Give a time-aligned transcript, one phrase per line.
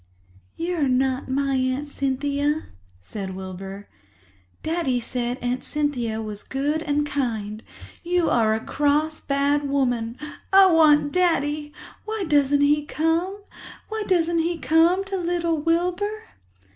[0.57, 2.63] "You are not my Aunt Cynthia,"
[3.01, 3.87] said Wilbur.
[4.63, 10.17] "Daddy said Aunt Cynthia was good and kind—you are a cross, bad woman.
[10.51, 11.71] I want Daddy.
[12.05, 13.43] Why doesn't he come?
[13.89, 16.23] Why doesn't he come to little Wilbur?"